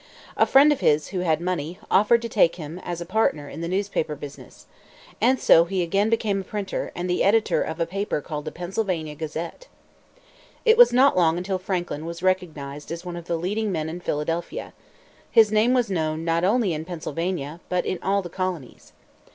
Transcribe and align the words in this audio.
A 0.35 0.47
friend 0.47 0.73
of 0.73 0.79
his, 0.79 1.09
who 1.09 1.19
had 1.19 1.39
money, 1.39 1.77
offered 1.91 2.23
to 2.23 2.27
take 2.27 2.55
him 2.55 2.79
as 2.79 3.01
a 3.01 3.05
partner 3.05 3.47
in 3.47 3.61
the 3.61 3.67
newspaper 3.67 4.15
business. 4.15 4.65
And 5.21 5.39
so 5.39 5.65
he 5.65 5.83
again 5.83 6.09
became 6.09 6.41
a 6.41 6.43
printer, 6.43 6.91
and 6.95 7.07
the 7.07 7.23
editor 7.23 7.61
of 7.61 7.79
a 7.79 7.85
paper 7.85 8.19
called 8.19 8.45
the 8.45 8.51
Pennsylvania 8.51 9.13
Gazette. 9.13 9.67
It 10.65 10.75
was 10.75 10.91
not 10.91 11.15
long 11.15 11.37
until 11.37 11.59
Franklin 11.59 12.03
was 12.07 12.23
recognized 12.23 12.91
as 12.91 13.05
one 13.05 13.15
of 13.15 13.25
the 13.25 13.37
leading 13.37 13.71
men 13.71 13.89
in 13.89 13.99
Philadelphia. 13.99 14.73
His 15.29 15.51
name 15.51 15.75
was 15.75 15.91
known, 15.91 16.25
not 16.25 16.43
only 16.43 16.73
in 16.73 16.83
Pennsylvania, 16.83 17.59
but 17.69 17.85
in 17.85 17.99
all 18.01 18.23
the 18.23 18.27
colonies. 18.27 18.93